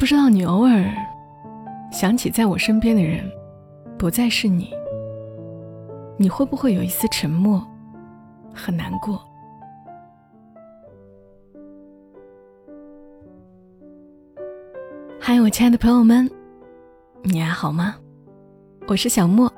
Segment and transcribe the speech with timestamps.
[0.00, 0.90] 不知道你偶尔
[1.92, 3.30] 想起在我身边的人
[3.98, 4.72] 不再是你，
[6.16, 7.62] 你会不会有一丝沉默
[8.54, 9.20] 和难过？
[15.20, 16.28] 嗨，我亲爱的朋友们，
[17.22, 17.94] 你还好吗？
[18.88, 19.52] 我是小莫，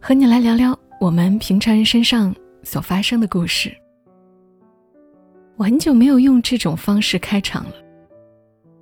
[0.00, 2.32] 和你来聊聊我们平常人身上
[2.62, 3.76] 所发生的故事。
[5.56, 7.89] 我很久没有用这种方式开场了。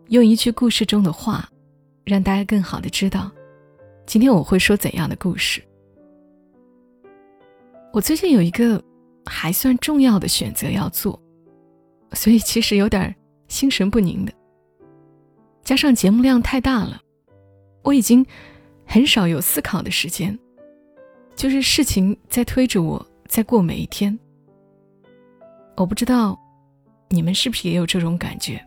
[0.08, 1.46] 用一句故事中的话，
[2.04, 3.30] 让大家更好的知道，
[4.06, 5.62] 今天我会说怎样的故事。
[7.92, 8.82] 我最近有一个
[9.26, 11.20] 还算重要的选择要做，
[12.12, 13.14] 所以其实有点
[13.48, 14.32] 心神不宁的。
[15.62, 16.98] 加上节目量太大了，
[17.82, 18.24] 我已经
[18.86, 20.38] 很少有思考的时间，
[21.36, 24.18] 就是事情在推着我在过每一天。
[25.76, 26.38] 我不知道
[27.10, 28.58] 你们是不是也有这种感觉。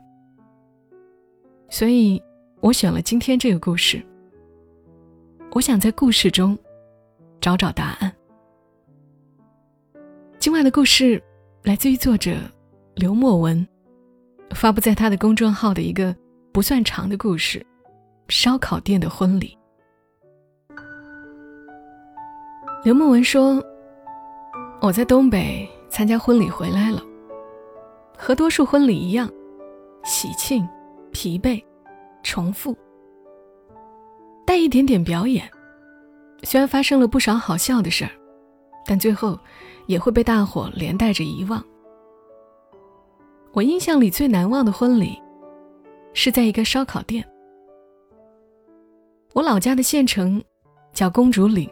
[1.72, 2.22] 所以，
[2.60, 4.06] 我选了今天这个故事。
[5.54, 6.58] 我想在故事中
[7.40, 8.14] 找找答案。
[10.38, 11.24] 今晚的故事
[11.64, 12.36] 来自于作者
[12.96, 13.66] 刘墨文，
[14.54, 16.14] 发布在他的公众号的一个
[16.52, 17.66] 不算长的故事——
[18.28, 19.58] 烧烤店的婚礼。
[22.84, 23.64] 刘墨文说
[24.82, 27.02] ：“我在东北参加婚礼回来了，
[28.18, 29.32] 和多数婚礼一样，
[30.04, 30.68] 喜庆。”
[31.14, 31.62] 疲惫，
[32.24, 32.78] 重复，
[34.46, 35.50] 带一点点表演。
[36.44, 38.12] 虽然发生了不少好笑的事儿，
[38.86, 39.38] 但最后
[39.88, 41.64] 也会被大伙连带着遗忘。
[43.54, 45.22] 我印象里最难忘的婚礼，
[46.14, 47.24] 是在一个烧烤店。
[49.34, 50.44] 我老家的县城
[50.94, 51.70] 叫公主岭，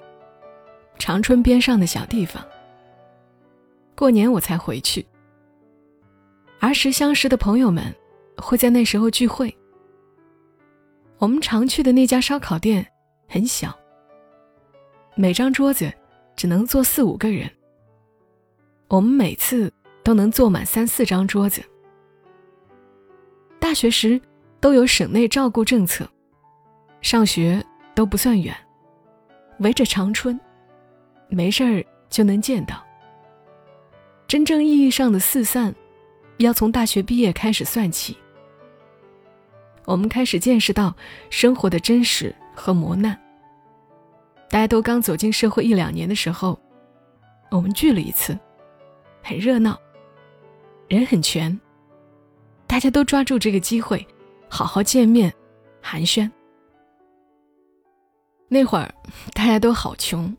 [0.97, 2.43] 长春边上的小地方。
[3.95, 5.05] 过年我才回去，
[6.59, 7.93] 儿时相识的朋友们。
[8.41, 9.53] 会在那时候聚会。
[11.19, 12.85] 我们常去的那家烧烤店
[13.27, 13.77] 很小，
[15.15, 15.91] 每张桌子
[16.33, 17.49] 只能坐四五个人。
[18.87, 19.71] 我们每次
[20.01, 21.61] 都能坐满三四张桌子。
[23.59, 24.19] 大学时
[24.61, 26.09] 都有省内照顾政策，
[27.01, 27.61] 上学
[27.93, 28.55] 都不算远，
[29.59, 30.39] 围着长春，
[31.27, 32.81] 没事儿就能见到。
[34.25, 35.75] 真正意义上的四散，
[36.37, 38.17] 要从大学毕业开始算起。
[39.89, 40.95] 我们开始见识到
[41.31, 43.19] 生活的真实和磨难。
[44.47, 46.59] 大家都刚走进社会一两年的时候，
[47.49, 48.37] 我们聚了一次，
[49.23, 49.79] 很热闹，
[50.87, 51.59] 人很全。
[52.67, 54.07] 大家都抓住这个机会，
[54.47, 55.33] 好好见面，
[55.81, 56.29] 寒暄。
[58.47, 58.93] 那会儿
[59.33, 60.37] 大家都好穷，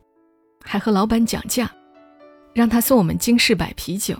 [0.63, 1.69] 还和老板讲价，
[2.53, 4.15] 让他送我们金士百啤酒，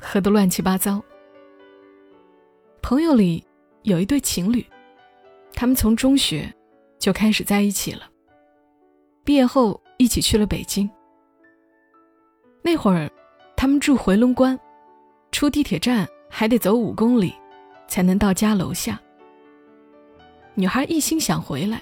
[0.00, 1.02] 喝得乱七八糟。
[2.80, 3.44] 朋友里。
[3.82, 4.64] 有一对情侣，
[5.54, 6.52] 他们从中学
[6.98, 8.02] 就开始在一起了。
[9.24, 10.88] 毕业后一起去了北京。
[12.62, 13.10] 那会儿，
[13.56, 14.58] 他们住回龙观，
[15.32, 17.34] 出地铁站还得走五公里，
[17.88, 19.00] 才能到家楼下。
[20.54, 21.80] 女孩一心想回来，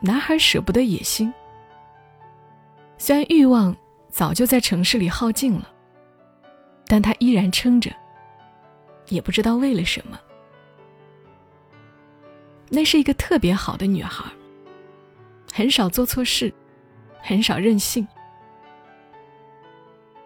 [0.00, 1.32] 男孩舍不得野心。
[2.98, 3.76] 虽然欲望
[4.10, 5.70] 早就在城市里耗尽了，
[6.86, 7.90] 但他依然撑着，
[9.08, 10.18] 也不知道为了什么。
[12.74, 14.24] 那是一个特别好的女孩，
[15.52, 16.50] 很少做错事，
[17.20, 18.08] 很少任性。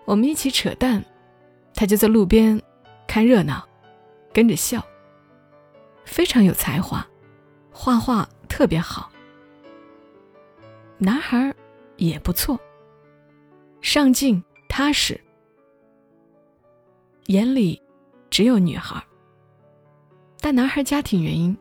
[0.04, 1.04] 我们一起扯淡，
[1.74, 2.62] 她就在路边
[3.08, 3.68] 看热闹，
[4.32, 4.80] 跟着笑。
[6.04, 7.04] 非常有才华，
[7.72, 9.10] 画画特别好。
[10.98, 11.52] 男孩
[11.96, 12.56] 也不错，
[13.80, 15.20] 上进踏实，
[17.26, 17.82] 眼里
[18.30, 19.02] 只有女孩。
[20.40, 21.58] 但男孩家庭原因。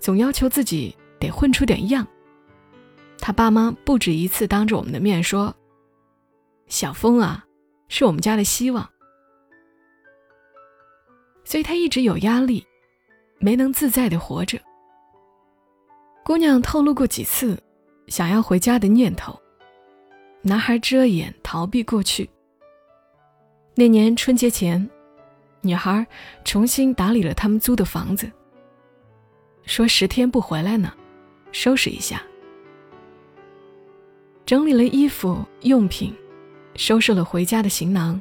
[0.00, 2.06] 总要求自己得混出点样。
[3.18, 5.54] 他爸妈不止一次当着我们的面说
[6.66, 7.44] ：“小峰啊，
[7.88, 8.88] 是我们家的希望。”
[11.44, 12.66] 所以他一直有压力，
[13.38, 14.58] 没能自在的活着。
[16.24, 17.60] 姑娘透露过几次
[18.06, 19.38] 想要回家的念头，
[20.42, 22.30] 男孩遮掩逃避过去。
[23.74, 24.88] 那年春节前，
[25.60, 26.06] 女孩
[26.44, 28.30] 重新打理了他们租的房子。
[29.64, 30.92] 说十天不回来呢，
[31.52, 32.22] 收拾一下。
[34.44, 36.12] 整理了衣服用品，
[36.74, 38.20] 收拾了回家的行囊，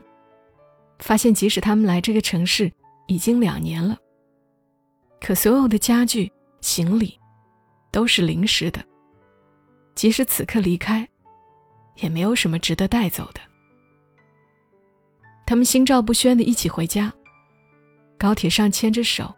[1.00, 2.71] 发现即使他们来这个城市
[3.07, 3.97] 已经两年了，
[5.19, 6.31] 可所有的家具
[6.62, 7.19] 行李
[7.92, 8.83] 都是临时的，
[9.95, 11.07] 即使此刻离开，
[11.95, 13.42] 也没有什么值得带走的。
[15.47, 17.12] 他们心照不宣的一起回家，
[18.19, 19.33] 高铁上牵着手，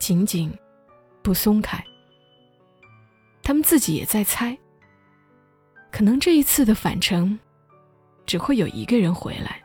[0.00, 0.52] 紧紧。
[1.24, 1.82] 不松开。
[3.42, 4.56] 他们自己也在猜，
[5.90, 7.38] 可能这一次的返程，
[8.26, 9.60] 只会有一个人回来。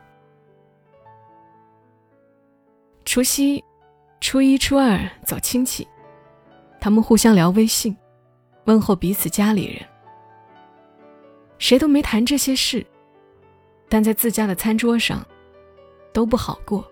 [3.04, 3.62] 除夕、
[4.20, 5.86] 初一、初二走亲戚，
[6.80, 7.94] 他们互相聊微信，
[8.64, 9.86] 问候彼此家里人。
[11.58, 12.86] 谁都没谈这些事，
[13.88, 15.26] 但在自家的餐桌上，
[16.12, 16.90] 都不好过。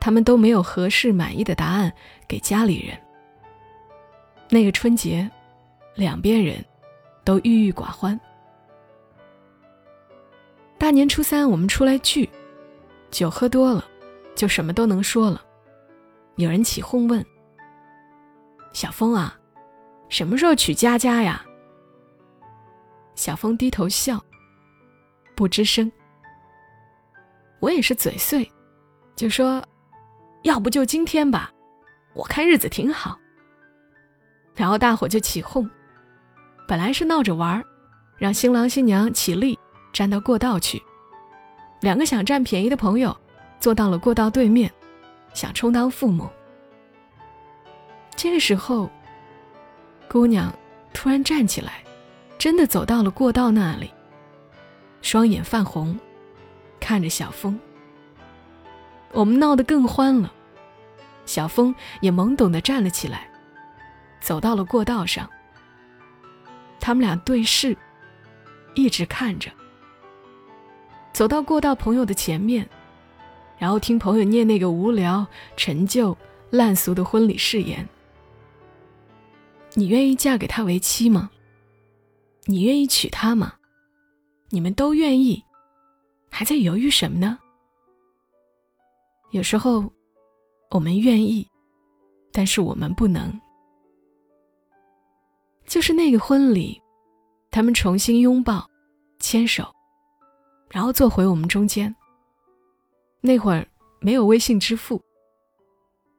[0.00, 1.92] 他们都没有合适满意的答案
[2.26, 2.98] 给家里人。
[4.50, 5.30] 那个春节，
[5.94, 6.64] 两边人
[7.22, 8.18] 都郁郁寡欢。
[10.78, 12.28] 大年初三我们出来聚，
[13.10, 13.84] 酒喝多了，
[14.34, 15.44] 就什么都能说了。
[16.36, 17.24] 有人起哄问
[18.72, 19.38] ：“小峰啊，
[20.08, 21.44] 什么时候娶佳佳呀？”
[23.14, 24.18] 小峰低头笑，
[25.36, 25.90] 不吱声。
[27.60, 28.50] 我也是嘴碎，
[29.14, 29.62] 就说
[30.44, 31.52] ：“要不就今天吧，
[32.14, 33.18] 我看日子挺好。”
[34.58, 35.70] 然后大伙就起哄，
[36.66, 37.64] 本来是闹着玩
[38.16, 39.56] 让新郎新娘起立
[39.92, 40.82] 站到过道去。
[41.80, 43.16] 两个想占便宜的朋友
[43.60, 44.68] 坐到了过道对面，
[45.32, 46.28] 想充当父母。
[48.16, 48.90] 这个时候，
[50.10, 50.52] 姑娘
[50.92, 51.84] 突然站起来。
[52.36, 53.90] 真的走到了过道那里，
[55.02, 55.98] 双眼泛红，
[56.78, 57.58] 看着小峰。
[59.10, 60.32] 我们闹得更欢了，
[61.26, 63.28] 小峰也懵懂的站了起来，
[64.20, 65.28] 走到了过道上。
[66.80, 67.76] 他们俩对视，
[68.74, 69.50] 一直看着。
[71.12, 72.68] 走到过道朋友的前面，
[73.58, 75.26] 然后听朋友念那个无聊、
[75.56, 76.16] 陈旧、
[76.50, 77.88] 烂俗的婚礼誓言
[79.74, 81.30] ：“你愿意嫁给他为妻吗？”
[82.46, 83.54] 你愿意娶她吗？
[84.48, 85.44] 你们都愿意，
[86.30, 87.38] 还在犹豫什么呢？
[89.32, 89.92] 有时候，
[90.70, 91.46] 我们愿意，
[92.32, 93.38] 但是我们不能。
[95.68, 96.82] 就是那个婚礼，
[97.50, 98.68] 他们重新拥抱、
[99.20, 99.72] 牵手，
[100.68, 101.94] 然后坐回我们中间。
[103.20, 103.64] 那会儿
[104.00, 105.00] 没有微信支付，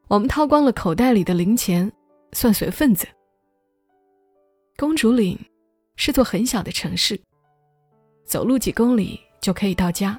[0.07, 1.91] 我们掏光了口袋里的零钱，
[2.31, 3.05] 算随份子。
[4.77, 5.37] 公主岭。
[6.01, 7.19] 是座很小的城市，
[8.23, 10.17] 走路几公里就可以到家。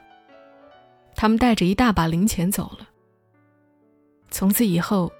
[1.14, 2.86] 他们带着一大把零钱走了，
[4.30, 5.10] 从此以后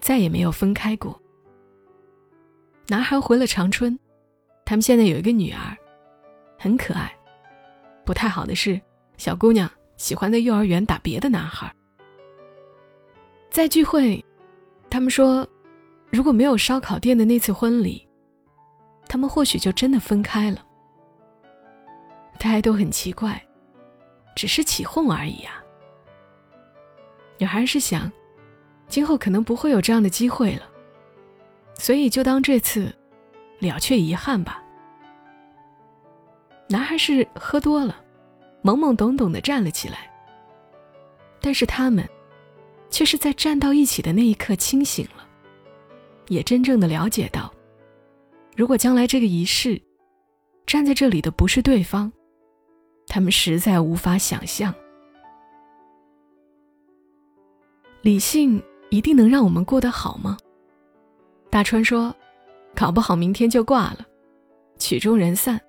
[0.00, 1.20] 再也没有分开过。
[2.86, 3.98] 男孩回了长春，
[4.64, 5.76] 他们现在有一个女儿，
[6.58, 7.10] 很可爱。
[8.04, 8.80] 不太好的是，
[9.16, 11.72] 小姑娘喜欢在幼儿园打别的男孩。
[13.50, 14.22] 在聚会，
[14.90, 15.46] 他们说，
[16.10, 18.06] 如果没有烧烤店的那次婚礼。
[19.06, 20.64] 他们或许就真的分开了，
[22.38, 23.40] 大家都很奇怪，
[24.34, 25.62] 只是起哄而已啊。
[27.38, 28.10] 女孩是想，
[28.88, 30.62] 今后可能不会有这样的机会了，
[31.76, 32.94] 所以就当这次
[33.58, 34.62] 了却遗憾吧。
[36.68, 38.02] 男孩是喝多了，
[38.62, 40.10] 懵懵懂懂的站了起来，
[41.40, 42.08] 但是他们
[42.90, 45.28] 却是在站到一起的那一刻清醒了，
[46.28, 47.52] 也真正的了解到。
[48.56, 49.80] 如果将来这个仪式，
[50.66, 52.10] 站在这里的不是对方，
[53.06, 54.74] 他们实在无法想象。
[58.00, 60.38] 理性一定能让我们过得好吗？
[61.54, 62.12] 大川说
[62.74, 63.98] ：“搞不好明天就挂了，
[64.76, 65.60] 曲终人散，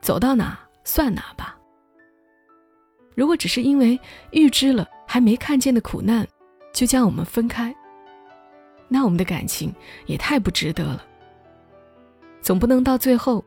[0.00, 1.58] 走到哪算哪吧。”
[3.16, 3.98] 如果只是因为
[4.30, 6.24] 预知了还没看见的苦难，
[6.72, 7.74] 就将我们分开，
[8.86, 9.74] 那我们的感情
[10.06, 11.04] 也太不值得了。
[12.40, 13.44] 总不能到最后，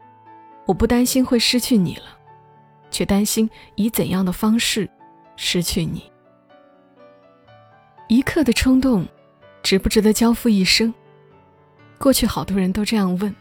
[0.65, 2.17] 我不担心会失去你了，
[2.91, 4.89] 却担心以怎样的方式
[5.37, 6.03] 失去你。
[8.09, 9.07] 一刻的冲动，
[9.63, 10.93] 值不值得交付一生？
[11.99, 13.35] 过去好多人都这样问。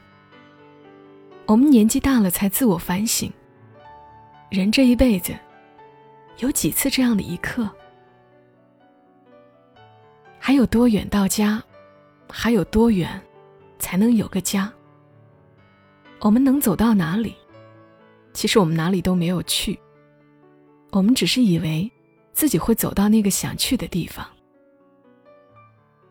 [1.46, 3.32] 我们年纪大了才自我反省，
[4.50, 5.32] 人这一辈子，
[6.38, 7.70] 有几次这样的一刻？
[10.38, 11.62] 还有多远到家？
[12.30, 13.08] 还有多远，
[13.78, 14.70] 才能有个家？
[16.20, 17.34] 我们能走到哪里？
[18.34, 19.78] 其实我们哪里都没有去。
[20.90, 21.90] 我们只是以为
[22.32, 24.26] 自己会走到那个想去的地方。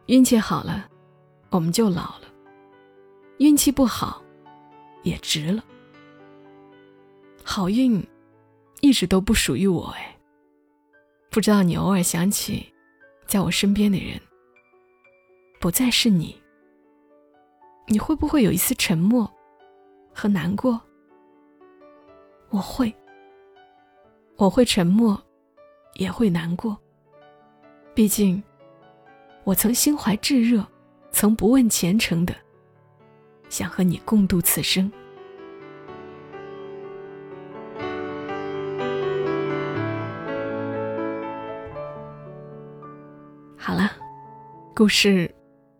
[0.05, 0.87] 运气好了，
[1.49, 2.26] 我们就老了；
[3.37, 4.21] 运气不好，
[5.03, 5.63] 也值了。
[7.43, 8.05] 好运
[8.81, 10.15] 一直都不属于我哎。
[11.29, 12.73] 不知道你偶尔想起
[13.25, 14.19] 在我身边的人，
[15.59, 16.35] 不再是你，
[17.85, 19.31] 你会不会有一丝沉默？
[20.13, 20.81] 和难过，
[22.49, 22.91] 我会，
[24.35, 25.21] 我会沉默，
[25.93, 26.75] 也会难过。
[27.93, 28.41] 毕竟，
[29.43, 30.65] 我曾心怀炙热，
[31.11, 32.35] 曾不问前程的，
[33.49, 34.91] 想和你共度此生。
[43.57, 43.91] 好了，
[44.75, 45.33] 故事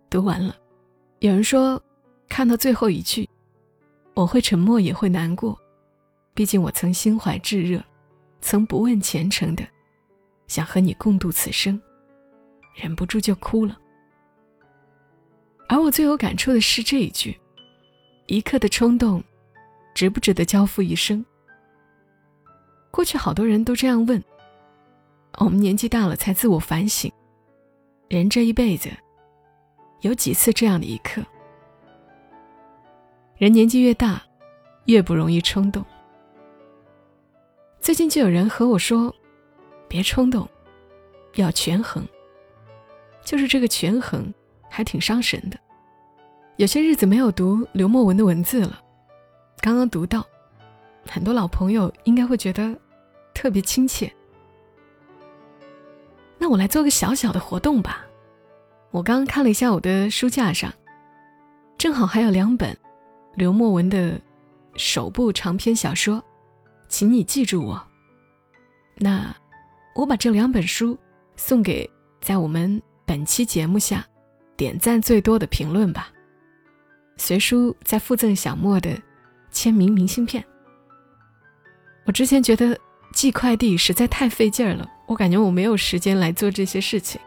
[0.10, 0.56] 读完了。
[1.20, 1.82] 有人说，
[2.28, 3.30] 看到最后一句，
[4.14, 5.58] 我会沉默也会难过，
[6.34, 7.82] 毕竟我曾心怀炙热，
[8.42, 9.66] 曾不问前程的，
[10.48, 11.82] 想和你共度此生，
[12.76, 13.78] 忍不住就哭了。
[15.70, 17.40] 而我最有感触的是这一句：
[18.28, 19.24] 一刻的冲动，
[19.96, 21.26] 值不值得交付一生？
[22.92, 24.22] 过去好多人都这样问，
[25.38, 27.10] 我们年纪大了才自我反省，
[28.10, 28.90] 人这一辈子。
[30.02, 31.24] 有几次这样的一刻？
[33.38, 34.22] 人年纪越大，
[34.86, 35.84] 越不容易冲动。
[37.80, 39.16] 最近就有人和我说
[39.88, 40.48] ：“别冲动，
[41.36, 42.06] 要权衡。”
[43.24, 44.34] 就是这个权衡，
[44.70, 45.58] 还挺伤神的。
[46.58, 48.82] 有些日子没有读刘墨文的文字了，
[49.62, 50.26] 刚刚读到，
[51.06, 52.76] 很多老朋友应该会觉得
[53.32, 54.12] 特别亲切。
[56.40, 58.04] 那我来做个小小的活动吧。
[58.90, 60.74] 我刚刚看了一下我的书架上，
[61.78, 62.76] 正好还有两本
[63.36, 64.20] 刘墨文的
[64.78, 66.24] 首部长篇小说，
[66.90, 67.80] 请你记住我。
[68.96, 69.32] 那
[69.94, 70.98] 我把这两本书
[71.36, 71.88] 送给
[72.20, 74.04] 在我们本期节目下
[74.56, 76.10] 点赞最多的评论吧。
[77.18, 78.90] 随书再附赠小莫的
[79.52, 80.44] 签名明信片。
[82.06, 82.78] 我之前觉得
[83.14, 87.20] 寄快递实在太费劲儿了，我感觉我没有时间来做这些事情。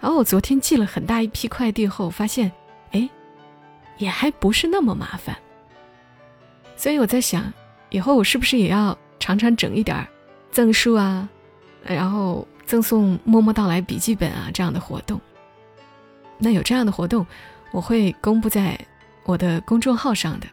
[0.00, 2.52] 然后我昨天寄了很大一批快递后，发现，
[2.92, 3.08] 哎，
[3.96, 5.36] 也还不是那么麻烦。
[6.76, 7.52] 所以我在想，
[7.90, 10.06] 以后我是不是也要常常整一点
[10.52, 11.28] 赠书啊，
[11.82, 15.20] 然后赠送“默默到来”笔记本啊这样的活动。
[16.38, 17.26] 那有这样的活动，
[17.70, 18.78] 我会公布在
[19.24, 20.46] 我的公众号上的。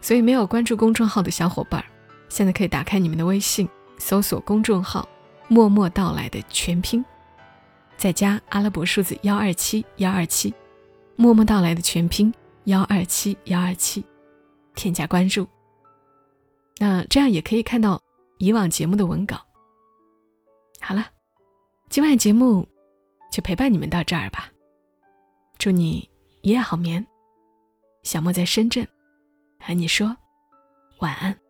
[0.00, 1.84] 所以没有关注公众号的小伙伴，
[2.28, 3.68] 现在可以打开你们的微信，
[3.98, 5.08] 搜索公众号
[5.46, 7.04] “默默到来”的全拼。
[7.96, 10.52] 再加阿拉伯数字幺二七幺二七，
[11.14, 14.04] 默默到来的全拼幺二七幺二七，
[14.74, 15.46] 添加关注。
[16.78, 18.02] 那这样也可以看到
[18.38, 19.40] 以往节目的文稿。
[20.80, 21.06] 好了，
[21.88, 22.66] 今晚节目
[23.30, 24.50] 就陪伴你们到这儿吧。
[25.58, 26.10] 祝你
[26.42, 27.04] 一夜好眠。
[28.02, 28.86] 小莫在深圳，
[29.60, 30.16] 和你说
[30.98, 31.41] 晚安。